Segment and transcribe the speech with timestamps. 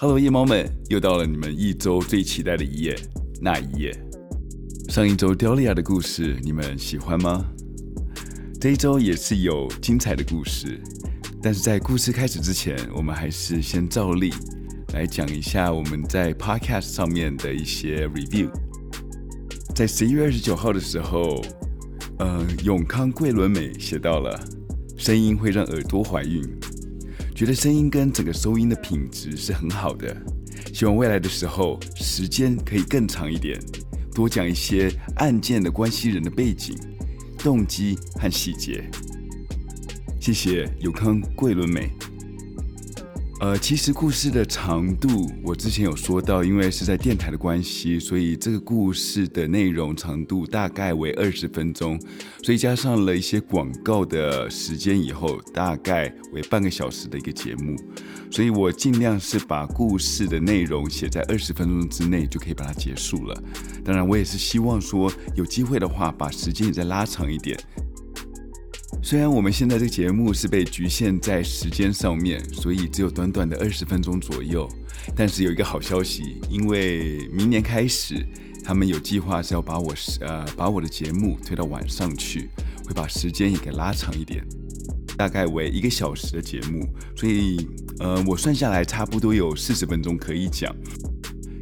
[0.00, 2.96] Hello，夜猫们，又到了你们一周最期待的一夜，
[3.40, 3.92] 那一夜。
[4.88, 7.44] 上一周雕利亚的故事，你们喜欢吗？
[8.60, 10.80] 这一周也是有精彩的故事，
[11.42, 14.32] 但是在故事开始之前，我们还是先照例
[14.94, 18.48] 来讲一下我们在 Podcast 上面的一些 review。
[19.74, 21.42] 在十一月二十九号的时候，
[22.20, 24.40] 呃，永康桂纶镁写到了，
[24.96, 26.40] 声音会让耳朵怀孕。
[27.38, 30.12] 觉得声音跟整个收音的品质是很好的，
[30.74, 33.56] 希望未来的时候时间可以更长一点，
[34.12, 36.76] 多讲一些案件的关系人的背景、
[37.38, 38.90] 动机和细节。
[40.20, 41.88] 谢谢永康桂纶镁。
[43.40, 52.00] 呃，其实故事的长度，我之前有说到，因为是在电台的关系，所以这个故事的内容长度大概为二十分钟，
[52.42, 57.76] 所以加上了一些广告的时间以后，大概为半个小时的一个节目，
[58.28, 63.40] 所以我尽量是把故事的内容写在二十分钟之内就可以把它结束了。
[63.84, 67.56] 当然，我也是希望说有机会的话，把时间也再拉长一点。
[69.02, 74.68] 虽然我们现在这个节目是被局限在时间上面，所以只有短短的二十分钟左右，
[75.14, 78.26] 但是有一个好消息，因为明年开始，
[78.64, 82.50] 他们有计划是要把我呃把我的节目推到晚上去，
[82.84, 84.44] 会把时间也给拉长一点，
[85.16, 87.68] 大概为一个小时的节目，所以
[88.00, 90.74] 呃我算下来差不多有四十分钟可以讲，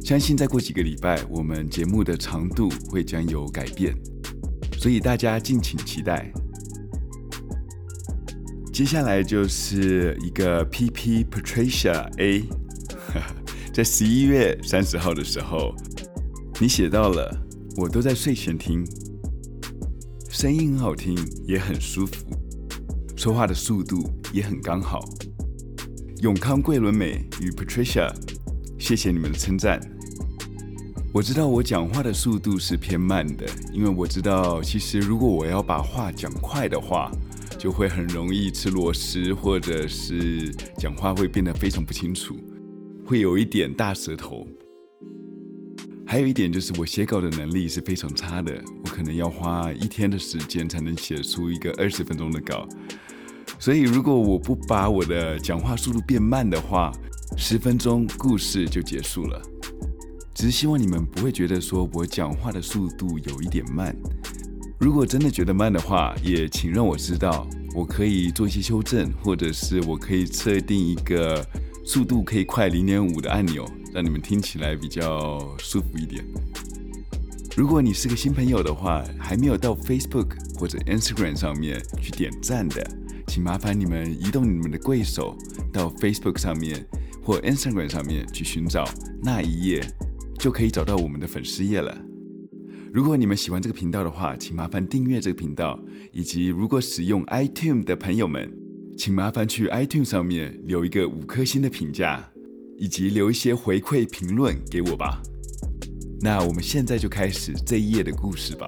[0.03, 3.93] 相信再过几个礼拜，我们节目的长度会将有改变，
[4.79, 6.31] 所以大家敬请期待。
[8.77, 12.43] 接下来就是一个 PP Patricia A，
[13.73, 15.73] 在十一月三十号的时候，
[16.61, 17.35] 你写到了，
[17.75, 18.85] 我都在睡前听，
[20.29, 22.13] 声音很好听，也很舒服，
[23.15, 25.03] 说话的速度也很刚好。
[26.21, 28.13] 永康桂纶镁与 Patricia，
[28.77, 29.81] 谢谢你们的称赞。
[31.11, 37.11] 我知道我讲话的速度是偏慢的，因为我知道，其实如果我要把话讲快的话。
[37.57, 42.35] 就会很容易吃螺丝，或者是讲话会变得非常不清楚，
[43.05, 44.47] 会有一点大舌头。
[46.05, 52.65] 还有一点就是我写稿的能力是非常差的，我可能要花一天的时间才能写出一个二十分钟的稿。
[53.59, 56.91] 所以如果我不把我的讲话速度变慢的话，
[57.35, 59.41] 十分钟故事就结束了。
[60.33, 63.93] 只是希望你们不会觉得说我讲话的速度有一点慢。
[64.79, 71.43] 如果真的觉得慢的话，也请让我知道，我可以做一些修正，或者是我可以设定一个
[71.83, 76.23] 速度可以快零点五的按钮，让你们听起来比较舒服一点。
[77.55, 80.27] 如果你是个新朋友的话，还没有到 Facebook
[80.59, 82.87] 或者 Instagram 上面去点赞的，
[83.25, 85.35] 请麻烦你们移动你们的贵手
[85.73, 86.85] 到 Facebook 上面
[87.23, 88.87] 或 Instagram 上面去寻找
[89.23, 89.83] 那一页，
[90.37, 91.97] 就可以找到我们的粉丝页了。
[92.93, 95.77] 如果你们喜欢这个频道的话，请麻烦订阅这个频道，
[96.11, 98.51] 以及如果使用 iTunes 的朋友们，
[98.97, 102.27] 请麻烦去 iTunes 上面留一个五颗星的评价，
[102.77, 105.21] 以及留一些回馈评论给我吧。
[106.21, 108.67] 那我们现在就开始这一页的故事吧。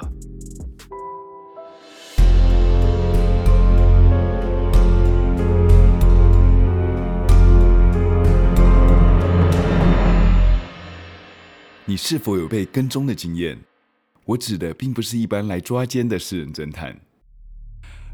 [11.85, 13.57] 你是否有被跟踪的经验？
[14.29, 16.95] 我指的并不是一般来抓奸的私人侦探，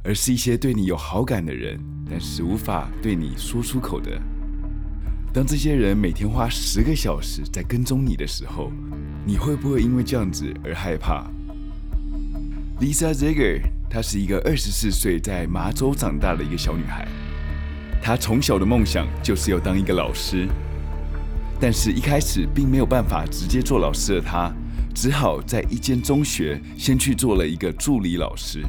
[0.01, 1.77] 而是一些对你有好感的人，
[2.09, 4.17] 但是无法对你说出口的。
[5.33, 8.71] 当这些人每天花十个小时在跟踪你的时候，
[9.25, 11.29] 你会不会因为这样子而害怕
[12.79, 13.59] ？Lisa Zeger，
[13.89, 17.05] 她是一个二十四岁在麻州长大的一个小女孩，
[18.01, 20.47] 她从小的梦想就是要当一个老师，
[21.59, 24.49] 但是一开始并没有办法直接做老师的她。
[24.95, 28.63] 只好在一间中学先去做了一个助理老师，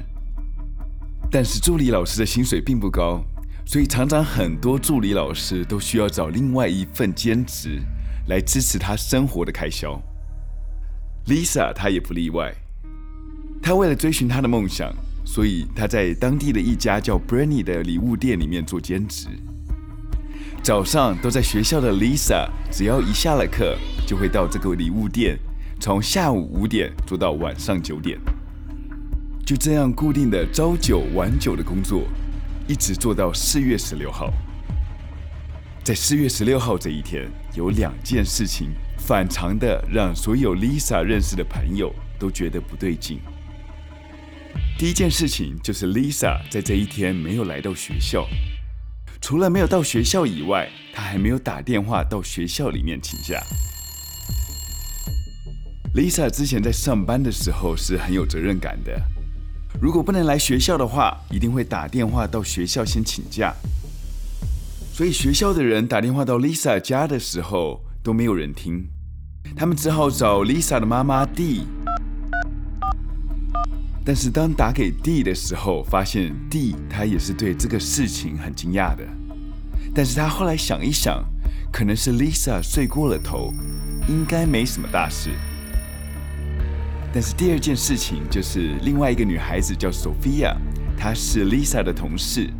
[1.30, 3.24] 但是助理老师的薪水并不高，
[3.64, 7.80] 所以常常很多助理老师都需要找另外一份兼职
[8.26, 10.02] 来支持他生活的开销。
[11.26, 12.52] Lisa 她也不例外，
[13.62, 14.92] 她为了追寻她的梦想，
[15.24, 19.28] 所以她在当地的一家叫 Bernie 的礼物店里面做兼职。
[20.60, 25.38] 早上都在学校的 Lisa，只要一下了课，就会到这个礼物店。
[25.78, 28.18] 从下午五点做到晚上九点，
[29.44, 32.04] 就这样固定的朝九晚九的工作，
[32.66, 34.32] 一直做到四月十六号。
[35.84, 43.20] 在四月十六号这一天，有两件事情反常的让所有 Lisa 认识的朋友都觉得不对劲。
[44.78, 48.26] 第一件事情就是 Lisa 在这一天没有来到学校，
[49.20, 53.40] 除了没有到学校以外，她还没有打电话到学校里面请假。
[55.96, 59.00] Lisa 之前在上班的时候是很有责任感的，
[59.80, 63.54] 如果不能来学校的话，一定会打电话到学校先请假。
[64.92, 68.86] 所以学校的人打电话到 Lisa 家的时候都没有人听，
[69.56, 71.66] 他们只好找 Lisa 的妈妈 D。
[74.04, 79.02] 但是当打给 D 的时候，发现 D 他也是对这个事情很惊讶的。
[79.94, 81.24] 但是他后来想一想，
[81.72, 83.50] 可能是 Lisa 睡过了头，
[84.06, 85.30] 应该没什么大事。
[87.18, 90.54] 但是第二件事情就是另外一个女孩子叫 Sophia，
[90.98, 92.50] 她是 Lisa 的同事。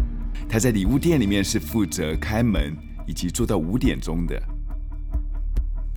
[0.49, 2.75] 她在礼物店里面是负责开门
[3.06, 4.43] 以及做到五点钟的。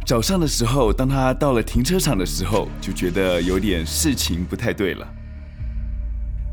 [0.06, 5.08] 早上的时候，当她到了停车场的时候，就觉得有点事情不太对了。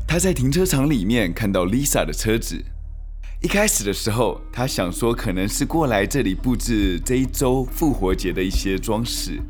[0.07, 2.63] 她在停车场里面看到 Lisa 的车子。
[3.41, 9.41] 一开始的时候，他想说可能是过来这里布置这一周复活节的一些装饰。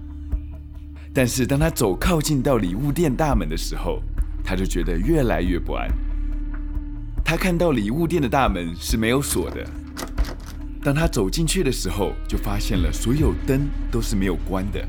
[1.18, 4.04] 但是当他走靠近到礼物店大门的时候，
[4.44, 5.90] 他就觉得越来越不安。
[7.26, 9.68] 他看到礼物店的大门是没有锁的。
[10.84, 14.88] 当他走进去的时候，就发现了所有灯都是没有关的，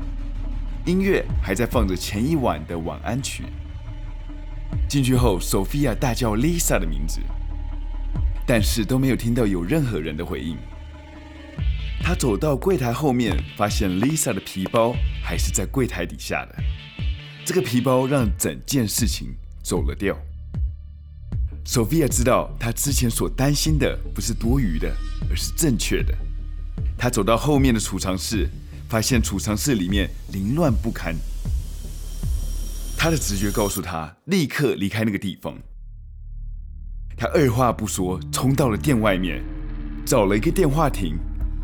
[0.85, 3.45] 音乐还在放着前一晚的晚安曲。
[4.87, 7.19] 进去后，Sophia 大叫 Lisa 的名字，
[8.45, 10.55] 但是都没有听到有任何人的回应。
[12.01, 16.55] 他走到柜台后面，发现 Lisa 的皮包还是在柜台底下的。
[17.45, 20.17] 这个皮包让整件事情走了调。
[21.65, 24.91] Sophia 知道，她之前所担心的不是多余的，
[25.29, 26.17] 而是正确的。
[26.97, 28.49] 她走到后面的储藏室，
[28.87, 31.15] 发现储藏室里面凌乱不堪。
[32.97, 35.55] 她的直觉告诉她，立刻离开那个地方。
[37.15, 39.43] 她二话不说，冲到了店外面，
[40.05, 41.17] 找了一个电话亭，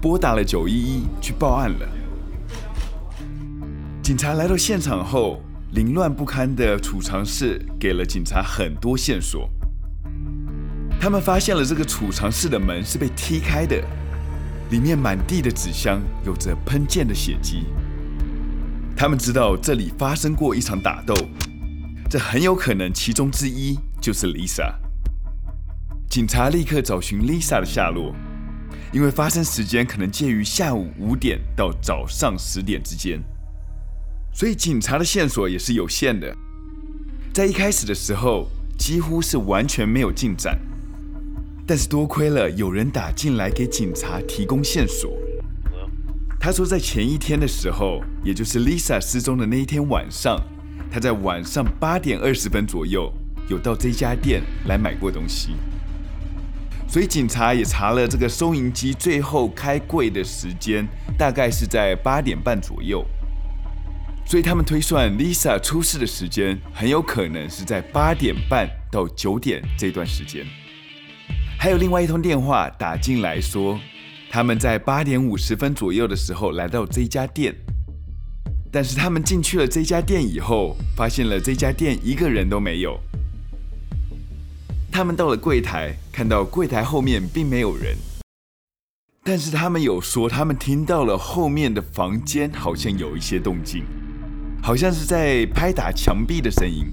[0.06, 1.90] 拨打了九一一去报案了。
[4.04, 5.42] 警察来到现场后，
[5.72, 9.50] 凌乱不堪的储藏室给了警察很多线索。
[11.02, 13.84] 他们发现了这个储藏室的门是被踢开的，
[14.70, 17.64] 里面满地的纸箱有着喷溅的血迹。
[18.96, 21.16] 他们知道这里发生过一场打斗，
[22.08, 24.72] 这很有可能其中之一就是 Lisa。
[26.08, 28.14] 警察立刻找寻 Lisa 的下落，
[28.96, 33.22] 因为发生时间可能介于下午五点到早上十点之间，
[34.34, 36.34] 所以警察的线索也是有限的。
[37.34, 38.48] 在一开始的时候，
[38.80, 40.58] 几乎是完全没有进展。
[41.68, 45.12] 但是多亏了有人打进来给警察提供线索。
[46.40, 50.42] 他说，在前一天的时候，也就是 Lisa 失踪的那一天晚上，
[50.90, 53.12] 他在晚上八点二十分左右
[53.50, 55.50] 有到这家店来买过东西。
[56.88, 60.88] 所以警察也查了这个收银机最后开柜的时间，
[61.18, 63.06] 大概是在八点半左右。
[64.28, 70.46] 所以他们推算 Lisa 出事的时间很有可能是在八点半到九点这段时间。
[71.60, 73.80] 还有另外一通电话打进来说，
[74.30, 77.54] 他们在八点五十分左右的时候来到这家店，
[78.72, 83.00] 但是他们进去了这家店以后，发现了这家店一个人都没有。
[84.96, 87.98] 他们到了柜台，看到柜台后面并没有人，
[89.26, 93.84] 但是他们有说他们听到了后面的房间好像有一些动静，
[94.64, 96.86] 好像是在拍打墙壁的声音，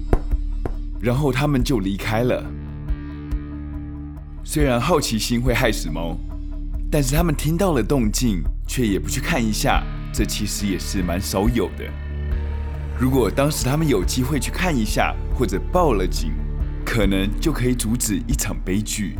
[1.01, 2.43] 然后他们就离开了。
[4.43, 6.17] 虽然好奇心会害死猫，
[6.91, 9.81] 但是他们听到了动静，却也不去看一下，
[10.13, 11.85] 这其实也是蛮少有的。
[12.99, 16.33] 如果当时他们有机会去看一下，或者报了警，
[16.83, 19.15] 可能就可以阻止一场悲剧。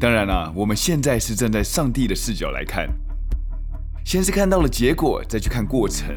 [0.00, 2.88] 当然啦，我们现在是站在上帝的视角来看，
[4.04, 6.16] 先是看到了结果，再去看过程。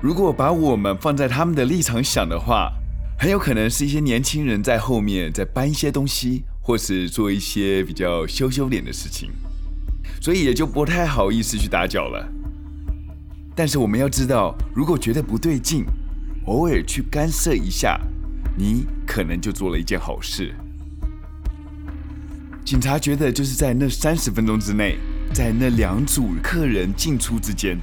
[0.00, 2.72] 如果把我们放在他们的立场想的话，
[3.18, 6.44] 很有可能是一些年轻人在后面在搬一些东西。
[6.60, 9.30] 或是做一些比较羞羞脸的事情，
[10.20, 12.28] 所以也就不太好意思去打搅了。
[13.56, 15.86] 但是我们要知道，如果觉得不对劲，
[16.44, 17.98] 偶尔去干涉一下，
[18.58, 20.52] 你可能就做了一件好事。
[22.64, 24.98] 警察觉得就是在那三十分钟之内，
[25.32, 27.78] 在那两组客人进出之间，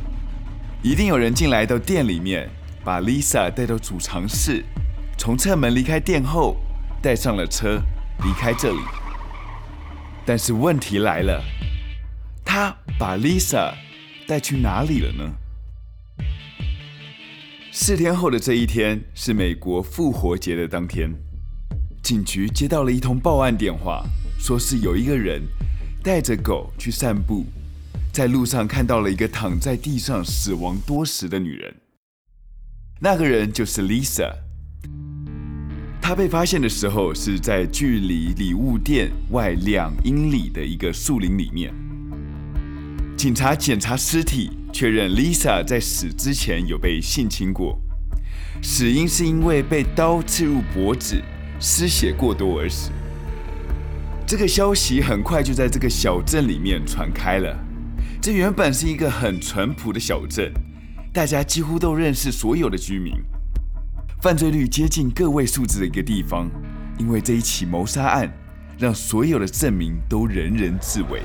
[0.84, 2.50] 一定有人进来到店里面，
[2.84, 4.64] 把 Lisa 带到储藏室，
[5.18, 6.58] 从侧门离开店后，
[7.02, 7.82] 带上了车。
[8.24, 8.80] 离开这里，
[10.26, 11.44] 但是问题来了，
[12.46, 13.74] 他把 Lisa
[14.26, 15.34] 带去哪里了呢？
[17.78, 21.14] 四天后的这一天是美国复活节的当天，
[22.02, 24.02] 警局接到了一通报案电话，
[24.40, 25.42] 说是有一个人
[26.02, 27.46] 带着狗去散步，
[28.14, 31.76] 在路上看到了一个躺在地上死亡多时的女人。
[33.02, 34.34] 那个人就是 Lisa。
[36.02, 41.74] 她被发现的时候是在距离礼物店外两英里的一个树林里面。
[43.18, 47.80] 警察检查尸体，确认 Lisa 在死之前有被性侵过，
[48.62, 51.16] 死因是因为被刀刺入脖子，
[51.62, 52.92] 失血过多而死。
[54.28, 57.58] 这个消息很快就在这个小镇里面传开了。
[58.22, 60.52] 这原本是一个很淳朴的小镇，
[61.14, 63.14] 大家几乎都认识所有的居民，
[64.22, 66.52] 犯罪率接近个位数字的一个地方。
[67.00, 68.30] 因为这一起谋杀案，
[68.78, 71.22] 让所有的镇民都人人自危。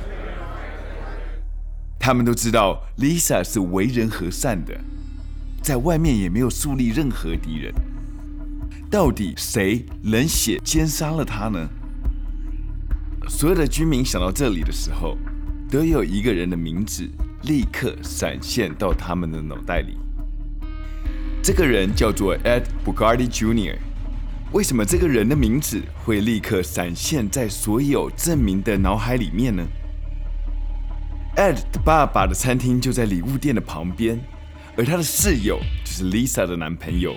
[2.11, 4.77] 他们都知道 Lisa 是为人和善的，
[5.63, 7.73] 在外面也没有树立任何敌人。
[8.91, 11.69] 到底谁冷血奸杀了她呢？
[13.29, 15.17] 所有的居民想到这里的时候，
[15.71, 17.09] 都有一个人的名字
[17.45, 19.97] 立刻闪现到他们的脑袋里。
[21.41, 23.77] 这个人叫做 Ed Bugatti Jr.
[24.51, 29.65] 为什么这个人的名字会立刻闪现在所有镇民的脑海里面呢
[31.37, 34.21] ？Ed 的爸爸的餐厅就在礼物店的旁边，
[34.77, 37.17] 而他的室友就是 Lisa 的男朋友。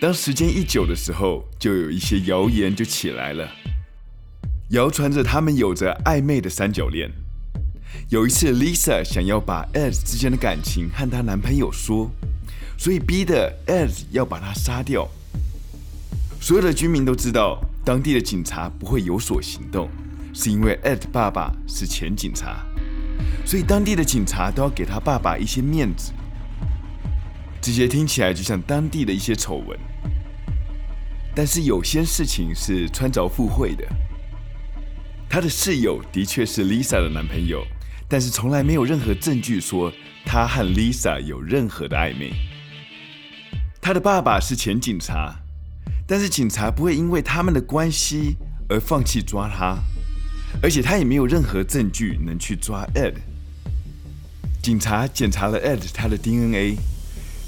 [0.00, 3.48] 当时间一久的时候，就有一些谣言就起来了。
[4.70, 7.10] 谣传着他们有着暧昧的三角恋。
[8.10, 12.10] 有一次，Lisa 想要把 Ed 之间的感情和她男朋友说，
[12.76, 15.08] 所以逼得 Ed 要把他杀掉。
[16.40, 19.88] 所有的居民都知道，当地的警察不会有所行动，
[20.34, 22.66] 是因为 Ed 爸爸是前警察，
[23.44, 26.12] 所以当地的警察都要给他爸爸一些面子。
[27.60, 29.78] 这些听起来就像当地的一些丑闻，
[31.34, 33.86] 但是有些事情是穿凿附会的。
[35.28, 37.64] 他的室友的确是 Lisa 的男朋友，
[38.08, 39.92] 但是从来没有任何证据说
[40.24, 42.32] 他和 Lisa 有任何的暧昧。
[43.80, 45.34] 他的爸爸是前警察，
[46.06, 48.36] 但是警察不会因为他们的关系
[48.68, 49.78] 而放弃抓他，
[50.62, 53.14] 而且他也没有任何证据能去抓 Ed。
[54.62, 56.76] 警察检查了 Ed 他的 DNA，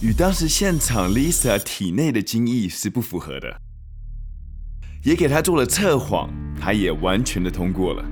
[0.02, 3.60] 与当时现场 Lisa 体内的精液是不符合的。
[5.02, 6.28] 也给他做了测谎，
[6.60, 8.04] 他也完全的通过了。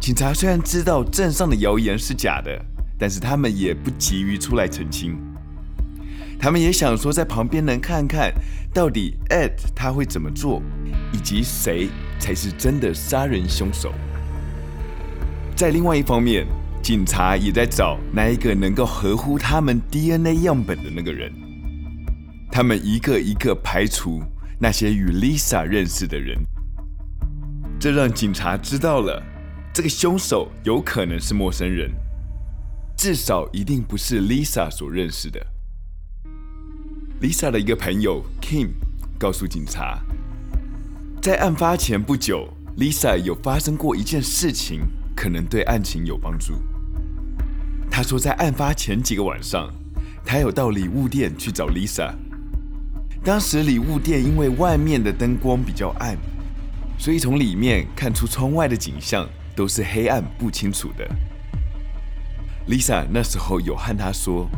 [0.00, 2.64] 警察虽然知道镇上的谣言是假的，
[2.98, 5.16] 但是他们也不急于出来澄清。
[6.38, 8.32] 他们也想说，在旁边能看看
[8.74, 10.62] 到底 Ed 他会怎么做，
[11.12, 11.88] 以及谁
[12.22, 13.92] 才是真的杀人凶手。
[15.56, 16.46] 在另外一方面，
[16.80, 21.32] 警察也在找那一个能够合乎他们 DNA 样本的那个人。
[22.50, 24.22] 他们一个一个排除。
[24.64, 26.38] 那些与 Lisa 认识的人，
[27.80, 29.20] 这让警察知道了，
[29.74, 31.90] 这个凶手有可能是陌生人，
[32.96, 35.44] 至少一定不是 Lisa 所认识的。
[37.20, 38.68] Lisa 的一个朋友 Kim
[39.18, 39.98] 告诉警察，
[41.22, 42.48] 在案发前不久
[42.78, 44.80] ，Lisa 有发生过一件事情，
[45.14, 46.54] 可能对案情有帮助。
[47.88, 49.72] 他说，在案发前几个晚上，
[50.24, 52.12] 他有到礼物店去找 Lisa。
[53.22, 56.18] 当时礼物店因为外面的灯光比较暗，
[56.98, 59.24] 所以从里面看出窗外的景象
[59.54, 61.08] 都是黑暗不清楚的。
[62.66, 64.50] Lisa 那时候有和他说，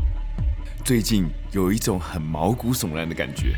[0.82, 3.54] 最近有一种很毛骨悚然的感觉，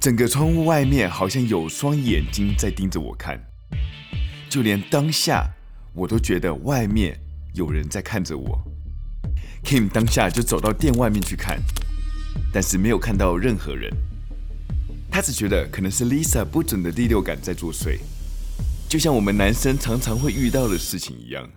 [0.00, 3.38] 整个窗户外面好像有双眼睛在盯着我看，
[4.48, 5.44] 就连当下
[5.92, 7.18] 我都觉得外面
[7.54, 8.58] 有人在看着我。
[9.64, 11.58] Kim 当下就走到店外面去看。
[12.52, 13.92] 但是没有看到任何人，
[15.10, 17.98] 他只觉得可能是 Lisa 不准的第六感在作祟，
[18.88, 21.50] 就像我们男生常常会遇到的事情一样。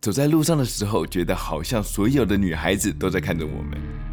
[0.00, 4.05] 走在路上的时候，觉得好像所有的女孩子都在看着我们。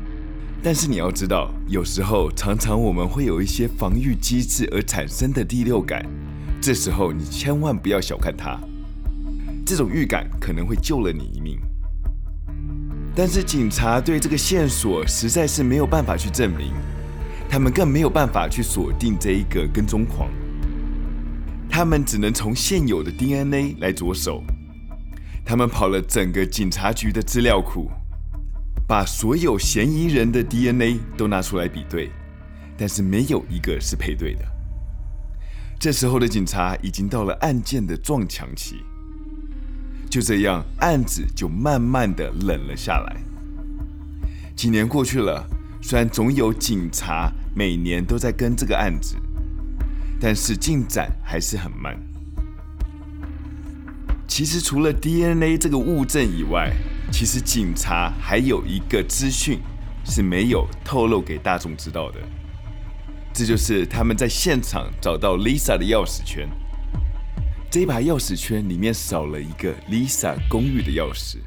[0.65, 6.05] 但是你要知道，有时候常常我们会有一些防御机制而产生的第六感，
[6.61, 8.57] 这时候你千万不要小看它，
[9.65, 11.59] 这种预感可能会救了你一命。
[13.13, 16.71] 但是警察对这个线索实在是没有办法去证明，
[17.49, 20.29] 他们更没有办法去锁定这一个跟踪狂，
[21.69, 24.41] 他们只能从现有的 DNA 来着手。
[25.43, 27.91] 他们跑了整个警察局的资料库，
[28.87, 32.11] 把所有嫌疑人的 DNA 都拿出来比对，
[32.77, 34.45] 但是没有一个是配对的。
[35.79, 38.83] 这时候的警察已经到了案件的撞墙期。
[40.09, 43.17] 就这样，案子就慢慢的冷了下来。
[44.55, 45.43] 几年过去了，
[45.81, 49.15] 虽然总有警察每年都在跟这个案子，
[50.19, 51.97] 但是进展还是很慢。
[54.27, 56.71] 其实除了 DNA 这个物证以外，
[57.13, 59.59] 其实警察还有一个资讯
[60.03, 62.19] 是没有透露给大众知道的，
[63.31, 66.49] 这就是他们在现场找到 Lisa 的钥匙圈。
[67.69, 71.37] 这把钥匙圈里面少了一个 Lisa 公寓的钥匙，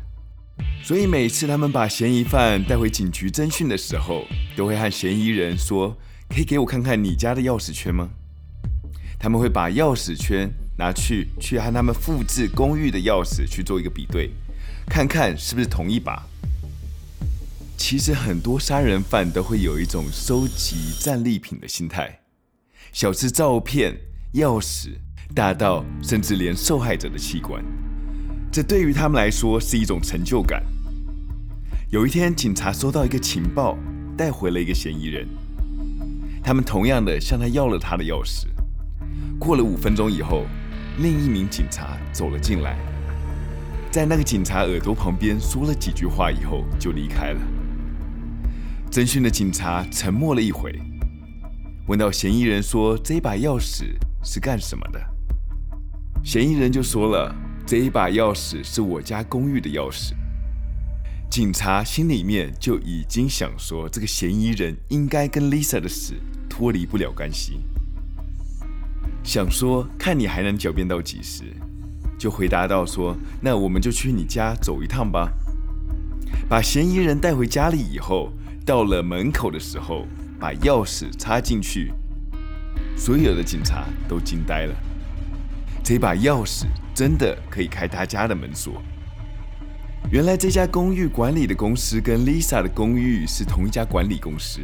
[0.84, 5.96] 所以每次他们把嫌疑犯带回警局侦讯的时候，都会和嫌疑人说
[6.30, 8.08] ：“可以给我看看你家的钥匙圈吗？”
[9.18, 14.30] 他们会把钥匙圈拿去去和他们复制公寓的钥匙去做一个比对，
[14.88, 16.26] 看看是不是同一把。
[17.76, 22.20] 其实很多杀人犯都会有一种收集战利品的心态，
[22.92, 23.96] 小至照片、
[24.34, 24.98] 钥匙。
[25.34, 27.62] 大到甚至连受害者的器官，
[28.50, 30.64] 这对于他们来说是一种成就感。
[31.90, 33.76] 有一天，警察收到一个情报，
[34.16, 35.28] 带回了一个嫌疑人。
[36.44, 38.46] 他们同样的向他要了他的钥匙。
[39.36, 40.46] 过了五分钟以后，
[40.98, 42.78] 另一名警察走了进来，
[43.96, 47.40] 在那个警察耳朵旁边说了几句话以后就离开了。
[48.90, 50.78] 侦讯的警察沉默了一会，
[51.86, 55.00] 问到嫌疑人说：“这把钥匙是干什么的？”
[56.22, 57.34] 嫌疑人就说了
[57.66, 60.12] ：“这一把钥匙是我家公寓的钥匙。”
[61.32, 66.12] 警察心里面就已经想说，这个嫌疑人应该跟 Lisa 的死
[66.50, 67.62] 脱离不了干系。
[69.24, 71.44] 想说，看你还能狡辩到几时，
[72.18, 75.30] 就回答到说：“那我们就去你家走一趟吧。”
[76.48, 78.32] 把嫌疑人带回家里以后，
[78.64, 80.06] 到了门口的时候，
[80.38, 81.92] 把钥匙插进去，
[82.96, 84.74] 所有的警察都惊呆了。
[85.82, 88.82] 这把钥匙真的可以开他家的门锁。
[90.10, 94.60] 原来这家公寓管理的公司跟 Lisa 的公寓是同一家管理公司，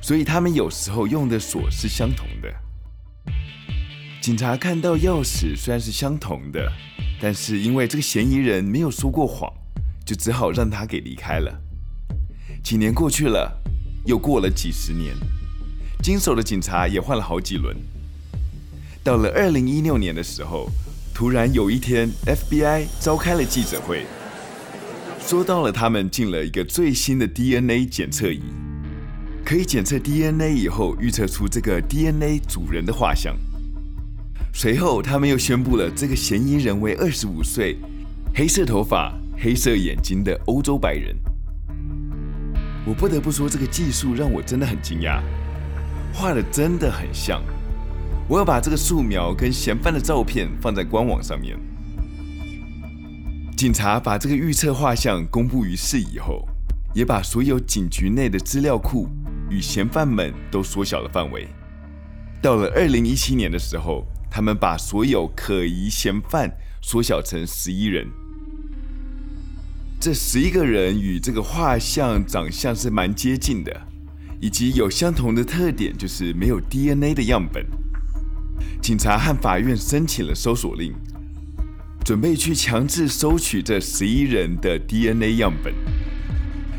[0.00, 2.52] 所以他们有时候用的锁是相同的。
[4.24, 6.72] 警察看到钥匙虽然是相同的，
[7.20, 9.52] 但是因为这个嫌疑人没有说过谎，
[10.02, 11.60] 就只好让他给离开了。
[12.62, 13.54] 几年过去了，
[14.06, 15.14] 又过了几十年，
[16.02, 17.76] 经手的警察也换了好几轮。
[19.02, 20.70] 到了二零一六年的时候，
[21.12, 24.06] 突然有一天，FBI 召开了记者会，
[25.20, 28.40] 说到了他们进了一个最新的 DNA 检测仪，
[29.44, 33.36] 可以检测 DNA 以后预测出这个 DNA 主人的画像。
[34.56, 37.76] 随后，他们又宣布了这个嫌疑人为二十五岁、
[38.32, 41.12] 黑色头发、黑色眼睛的欧洲白人。
[42.86, 45.20] 我不得不说，这个技术让我真的很惊讶，
[46.12, 47.42] 画的真的很像。
[48.28, 51.58] 我要把这个素描跟嫌犯的照片放在官网上面。
[53.56, 56.46] 警察把这个预测画像公布于世以后，
[56.94, 59.08] 也把所有警局内的资料库
[59.50, 61.48] 与嫌犯们都缩小了范围。
[62.40, 66.50] 到了二零一七年的时候，他们把所有可疑嫌犯
[66.82, 68.04] 缩小成十一人。
[70.00, 73.82] 这十一个人与这个画像长相是蛮接近的，
[74.40, 77.64] 以及有相同的特点，就是没有 DNA 的样本。
[78.82, 80.92] 警察和法院申请了搜索令，
[82.04, 85.72] 准备去强制收取这十一人的 DNA 样本。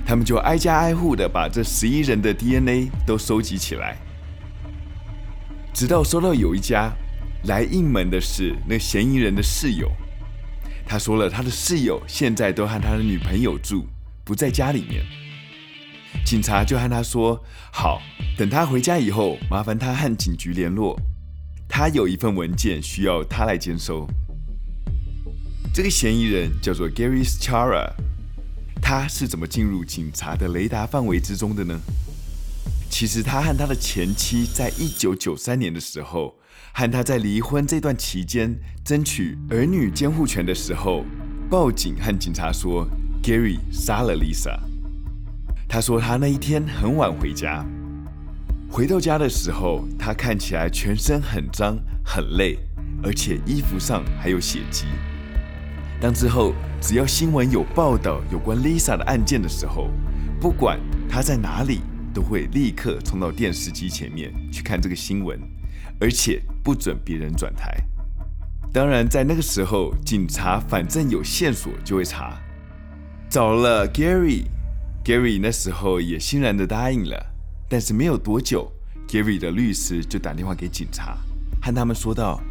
[0.06, 3.98] 他们就挨家挨户的把这十一人的 DNA 都收集起来，
[5.74, 6.92] 直到收到有一家
[7.48, 9.92] 来应门的是那嫌疑人的室友。
[10.86, 13.88] 他说了，他的室友现在都和他的女朋友住，
[14.24, 15.04] 不在家里面。
[16.26, 18.02] 警察就和他说：“好，
[18.38, 21.00] 等他回家以后，麻烦他和警局联络。”
[21.68, 24.08] 他有一份文件需要他来监收。
[25.74, 27.92] 这个嫌疑人叫做 Gary Schara，
[28.82, 31.78] 他是怎么进入警察的雷达范围之中的呢？
[32.90, 36.34] 其实他和他的前妻在一九九三年的时候，
[36.78, 41.06] 和他在离婚这段期间争取儿女监护权的时候，
[41.50, 42.86] 报警和警察说
[43.24, 44.60] Gary 杀了 Lisa。
[45.70, 47.66] 他说他那一天很晚回家。
[48.70, 52.60] 回到家的时候，他看起来全身很脏、很累，
[53.02, 54.84] 而且衣服上还有血迹。
[56.02, 59.90] 当之后只要新闻有报道有关 Lisa 的案件的时候，
[60.42, 61.80] 不管他在哪里，
[62.14, 65.40] 都会立刻冲到电视机前面去看这个新闻，
[66.00, 67.76] 而且不准别人转台。
[68.74, 72.38] 当然，在那个时候，警察反正有线索就会查，
[73.30, 77.26] 找了 Gary，Gary 那时候也欣然的答应了。
[77.70, 78.72] 但是没有多久
[79.08, 81.18] ，Gary 的律师就打电话给警察，
[81.62, 82.42] 和他们说道：“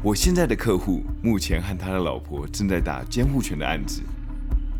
[0.00, 4.00] 我现在的客户目前和他的老婆正在打监护权的案子，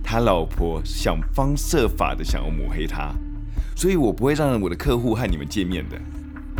[0.02, 3.12] 他老婆想方设法的想要抹黑他，
[3.74, 6.00] 所以我不会让我的客户和你们见面的，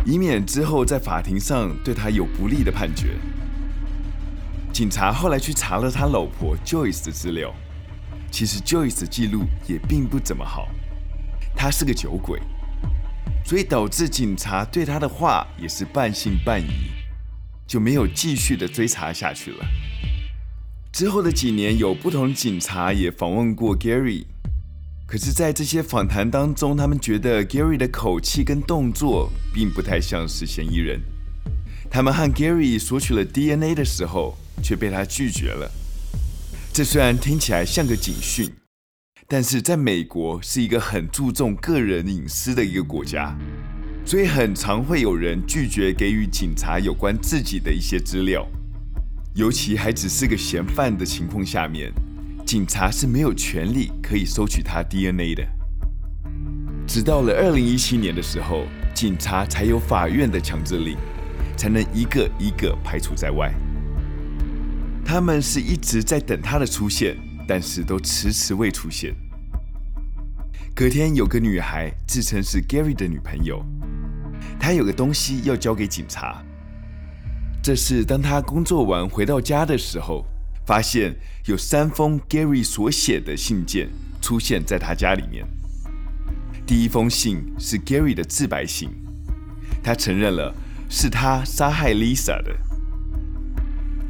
[0.05, 3.17] 以免之后在法庭上对他有不利的判决。”
[4.71, 7.53] 警察后来去查了他老婆 Joyce 的资料，
[8.29, 10.67] 其实 Joyce 的记录也并不怎么好，
[11.55, 12.41] 他是个酒鬼，
[13.45, 16.91] 所以导致警察对他的话也是半信半疑，
[17.65, 19.65] 就没有继续的追查下去了。
[20.91, 24.25] 之后的几年，有不同警察也访问过 Gary，
[25.07, 30.99] 可是，在这些访谈当中，他们觉得 Gary 的口气跟动作并不太像是嫌疑人。
[31.91, 35.71] 他们和 Gary 索取了 DNA 的时候，却被他拒绝了。
[36.73, 38.51] 这虽然听起来像个警讯，
[39.27, 43.37] 但是在美国是一个很注重个人隐私的一个国家，
[44.03, 48.45] 所以很常会有人拒绝给予警察有关自己的一些资料，
[49.35, 51.93] 尤其还只是个嫌犯的情况下面，
[52.45, 55.43] 警察是没有权利可以收取他 DNA 的。
[56.85, 60.95] 直到了二零一七年的时候，警察才有法院的强制令，
[61.57, 63.51] 才能一个一个排除在外。
[65.03, 69.15] 他们是一直在等他的出现，但是都迟迟未出现。
[70.75, 73.65] 隔天，有个女孩自称是 Gary 的女朋友，
[74.59, 76.43] 她有个东西要交给警察。
[77.63, 80.23] 这是当她工作完回到家的时候，
[80.65, 83.89] 发现有三封 Gary 所写的信件
[84.21, 85.45] 出现在他家里面。
[86.65, 88.89] 第一封信是 Gary 的自白信，
[89.83, 90.53] 他承认了
[90.89, 92.55] 是他杀害 Lisa 的。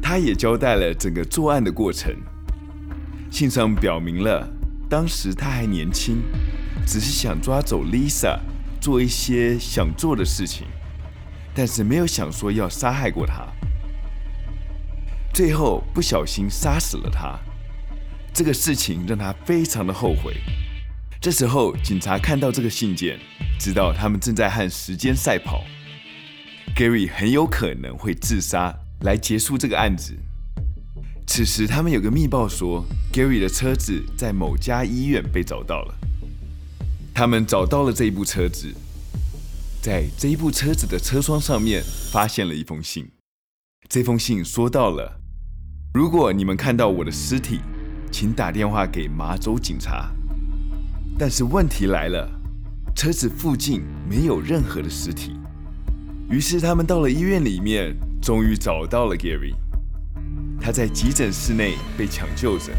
[0.00, 2.14] 他也交代了整个作案的过程。
[3.30, 4.48] 信上表明了，
[4.88, 6.22] 当时他还年轻，
[6.86, 8.38] 只是想抓走 Lisa，
[8.80, 10.66] 做一些想做的事情，
[11.52, 13.46] 但是没有想说要杀害过她。
[15.36, 17.38] 最后不小心杀死了他，
[18.32, 20.34] 这个事情让他非常的后悔。
[21.20, 23.20] 这时候警察看到这个信件，
[23.60, 25.62] 知道他们正在和时间赛跑
[26.74, 28.74] ，Gary 很有可能会自杀。
[29.00, 30.16] 来结束这个案子。
[31.26, 35.94] 此时，他们有个密报说，Gary 的车子在某家医院被找到了。
[37.12, 38.74] 他们找到了这一部车子，
[39.82, 43.10] 在这一部车子的车窗上面发现了一封信。
[43.86, 45.20] 这封信说到了：
[45.96, 47.60] 如果你们看到我的尸体，
[48.12, 50.12] 请打电话给麻州警察。
[51.18, 52.30] 但是问题来了，
[52.94, 55.40] 车子附近没有任何的尸体。
[56.28, 57.96] 于是他们到了医院里面。
[58.20, 59.54] 终于找到了 Gary，
[60.60, 62.72] 他在急诊室内被抢救着，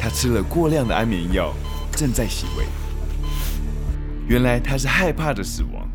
[0.00, 1.54] 他吃了过量的安眠药，
[1.92, 2.66] 正在洗胃。
[4.26, 5.88] 原来他是害怕的死亡，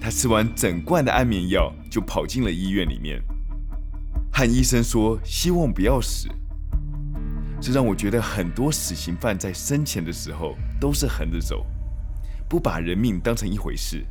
[0.00, 3.22] 他吃完整罐的安眠药就跑进了医院里面，
[4.38, 6.28] 和医生说希望不要死。
[7.60, 11.66] 这让我觉得很多死刑犯在生前的时候都是横着走，
[12.48, 14.06] 不把人命当成一回事。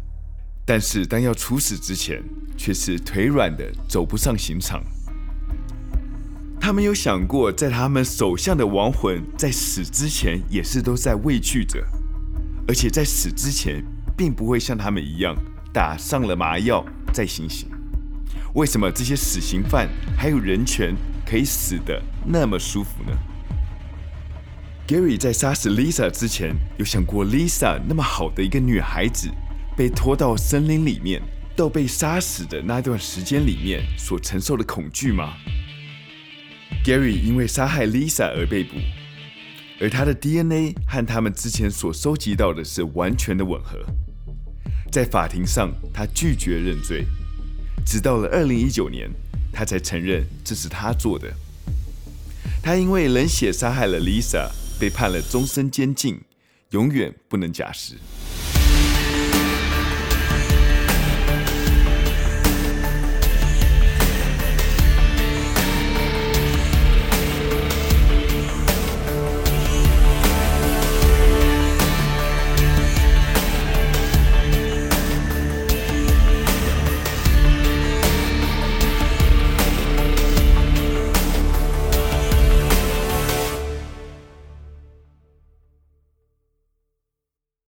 [0.65, 2.21] 但是，当要处死之前，
[2.57, 4.83] 却是腿软的走不上刑场。
[6.59, 11.81] 他们有想过，在他们手下的亡魂在死之前也是都在畏惧着，
[12.67, 13.81] 而且在死之前，
[14.17, 15.33] 并不会像他们一样
[15.71, 17.69] 打上了麻药再行刑。
[18.57, 23.15] 为什么这些死刑犯还有人权可以死的那么舒服呢
[24.87, 29.29] ？Gary 在杀死 Lisa 之前，有想过 Lisa 那么好的一个女孩子，
[29.77, 31.21] 被拖到森林里面，
[31.55, 35.35] 到被杀死的那段时间里面所承受的恐惧吗
[36.83, 38.77] ？Gary 因为杀害 Lisa 而被捕，
[39.79, 43.77] 而他的 DNA 和他们之前所收集到的是完全的吻合。
[44.91, 47.05] 在法庭上，他拒绝认罪，
[47.87, 49.09] 直到了二零一九年，
[49.53, 51.33] 他才承认这是他做的。
[52.61, 56.19] 他因为冷血杀害了 Lisa，被判了终身监禁，
[56.71, 57.93] 永远不能假释。